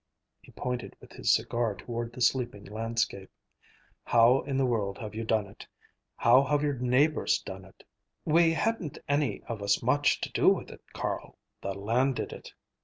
He 0.41 0.51
pointed 0.53 0.95
with 0.99 1.11
his 1.11 1.31
cigar 1.31 1.75
toward 1.75 2.11
the 2.11 2.21
sleeping 2.21 2.63
landscape. 2.65 3.29
"How 4.03 4.39
in 4.41 4.57
the 4.57 4.65
world 4.65 4.97
have 4.97 5.13
you 5.13 5.23
done 5.23 5.45
it? 5.45 5.67
How 6.15 6.41
have 6.41 6.63
your 6.63 6.73
neighbors 6.79 7.37
done 7.43 7.65
it?" 7.65 7.83
"We 8.25 8.51
hadn't 8.53 8.97
any 9.07 9.43
of 9.43 9.61
us 9.61 9.83
much 9.83 10.19
to 10.21 10.31
do 10.31 10.49
with 10.49 10.71
it, 10.71 10.81
Carl. 10.91 11.37
The 11.61 11.75
land 11.75 12.15
did 12.15 12.33
it. 12.33 12.51